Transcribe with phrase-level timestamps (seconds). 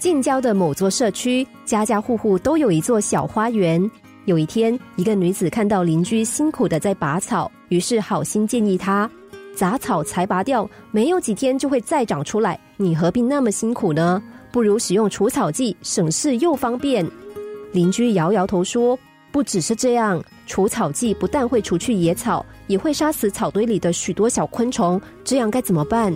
[0.00, 3.78] 近郊的某座社区，家家户户都有一座小花园。
[4.24, 9.08] 有一天，一个女子看到邻居辛苦的在拔草，于是好心建议她：
[9.54, 14.22] 杂草才拔掉，没有几天就会再长出来，你何必那么辛苦呢？
[14.50, 17.06] 不如使用除草剂，省事又方便。
[17.72, 18.98] 邻居摇摇头说
[19.30, 24.98] ：“不只是这样，除草剂不但会除去野草，也会杀死草堆里的许多小昆虫。
[25.22, 26.10] 这样该怎么办？”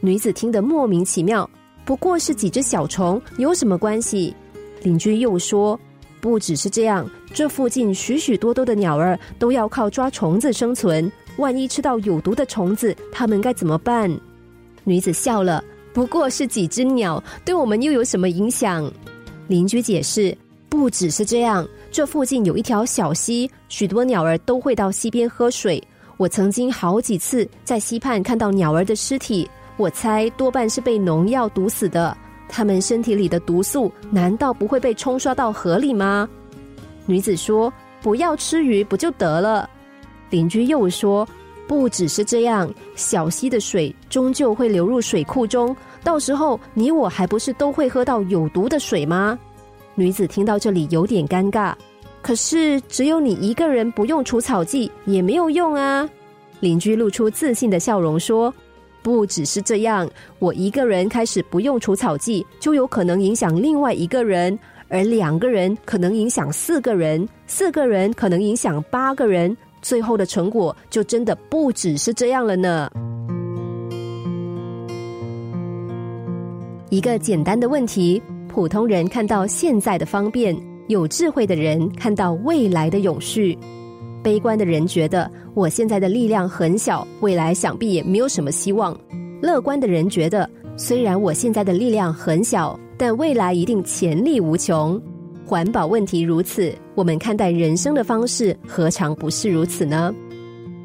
[0.00, 1.48] 女子听得莫名其妙，
[1.84, 4.34] 不过是几只小虫，有什么关系？
[4.82, 5.78] 邻居又说
[6.20, 14.10] ：“不只是这样，这附近许许多多的鸟儿都要靠抓虫子生存，万一吃到有毒的虫子，它们该怎么办？”
[14.84, 18.90] 女子笑了：“不过是几只鸟，对我们又有什么影响？”
[19.48, 20.36] 邻居解释。
[20.68, 25.80] 不只是这样，这附近有一条小溪，许多鸟儿都会到溪边喝水。
[26.16, 32.16] 我曾经好几次在溪畔看到鸟儿的尸体，我猜多半是被农药毒死的。
[32.48, 36.28] 他们身体里的毒素难道不会被冲刷到河里吗？
[37.06, 39.68] 女子说：“不要吃鱼不就得了？”
[40.30, 41.26] 邻居又说
[41.66, 49.38] ：“不只是这样，小溪的水终究会流入水库中，到时候你我还不是都会喝到有毒的水吗？”
[49.96, 51.74] 女子听到这里有点尴尬，
[52.22, 56.08] 可是只有你一个人不用除草剂也没有用啊。
[56.60, 58.52] 邻居露出自信的笑容说
[59.04, 72.90] ：“不只是这样，我一个人开始不用除草剂，就有可能影响另外一个人，而两个人可能影响四个人，四个人可能影响八个人，最后的成果就真的不只是这样了呢。”
[76.88, 78.22] 一个简单的问题。
[78.48, 83.58] 普通人看到现在的方便，有智慧的人看到未来的永续。
[84.24, 88.98] 悲观的人觉得我现在的力量很小，未来想必也没有什么希望。
[89.42, 94.98] 乐观的人觉得虽然我现在的力量很小，但未来一定潜力无穷。
[95.44, 100.14] 环保问题如此，我们看待人生的方式何尝不是如此呢？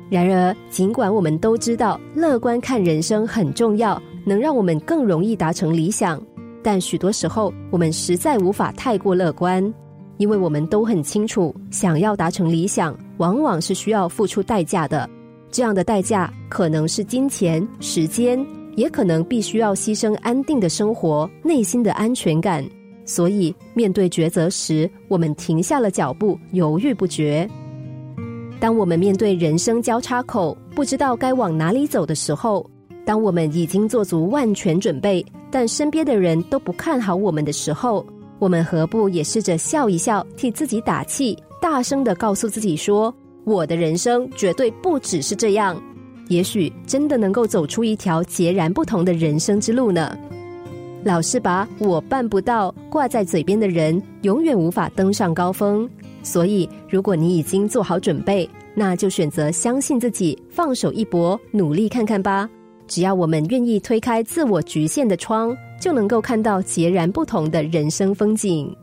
[0.09, 6.21] 然而，尽管我们都知道乐观看人生很重要，能让我们更容易达成理想。
[6.61, 9.73] 但许多时候，我们实在无法太过乐观，
[10.19, 15.09] 因为我们都很清楚，想要达成理想，往往是需要付出代价的。
[15.49, 22.63] 这样的代价可能是金钱、时间，也可能必须要牺牲安定的生活、内心的安全感。
[23.05, 27.49] 所以，面对抉择时，我们停下了脚步，犹豫不决。
[28.59, 32.69] 当我们面对人生交叉口，不知道该往哪里走的时候，
[33.05, 35.25] 当我们已经做足万全准备。
[35.49, 38.05] 但身边的人都不看好我们的时候，
[38.39, 43.13] 我们何不也试着笑一笑，替自己打气，大声的告诉自己说
[43.43, 45.81] ：“我的人生绝对不只是这样，
[46.29, 50.17] 也许真的能够走出一条截然不同的人生之路呢。”
[51.03, 55.89] 老是把我办不到挂在嘴边的人，永远无法登上高峰。
[56.23, 62.49] 所以，如果你已经做好准备，那就选择相信自己，放手一搏，努力看看吧。
[62.85, 68.75] 只要我们愿意推开自我局限的窗，就能够看到截然不同的人生风景。